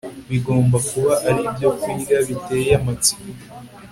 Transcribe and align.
Bigomba 0.29 0.77
kuba 0.89 1.13
ari 1.27 1.39
ibyokurya 1.47 2.17
biteye 2.27 2.71
amatsiko 2.79 3.25